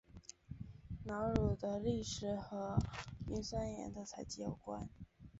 [1.05, 2.79] 瑙鲁的历史和
[3.27, 4.89] 磷酸盐的采集有关。